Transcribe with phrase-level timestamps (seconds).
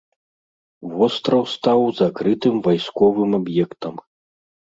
[0.93, 3.95] Востраў стаў закрытым вайсковым аб'ектам.